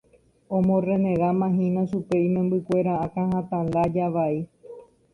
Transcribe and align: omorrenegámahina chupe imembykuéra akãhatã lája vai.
omorrenegámahina 0.57 1.81
chupe 1.89 2.15
imembykuéra 2.27 2.93
akãhatã 3.05 3.59
lája 3.73 4.07
vai. 4.15 4.35